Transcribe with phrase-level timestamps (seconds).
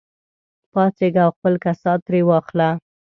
[0.71, 2.69] پاڅېږه او خپل کسات ترې واخله.